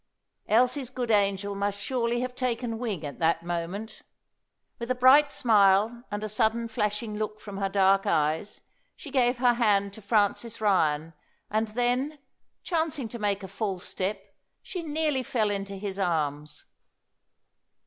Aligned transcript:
Elsie's 0.47 0.89
good 0.89 1.11
angel 1.11 1.53
must 1.53 1.79
surely 1.79 2.21
have 2.21 2.33
taken 2.33 2.79
wing 2.79 3.05
at 3.05 3.19
that 3.19 3.43
moment. 3.45 4.01
With 4.79 4.89
a 4.89 4.95
bright 4.95 5.31
smile, 5.31 6.03
and 6.09 6.23
a 6.23 6.27
sudden 6.27 6.69
flashing 6.69 7.17
look 7.17 7.39
from 7.39 7.57
her 7.57 7.69
dark 7.69 8.07
eyes, 8.07 8.61
she 8.95 9.11
gave 9.11 9.37
her 9.37 9.53
hand 9.53 9.93
to 9.93 10.01
Francis 10.01 10.59
Ryan, 10.59 11.13
and 11.51 11.67
then, 11.67 12.17
chancing 12.63 13.09
to 13.09 13.19
make 13.19 13.43
a 13.43 13.47
false 13.47 13.85
step, 13.87 14.35
she 14.63 14.81
nearly 14.81 15.21
fell 15.21 15.51
into 15.51 15.75
his 15.75 15.99
arms. 15.99 16.65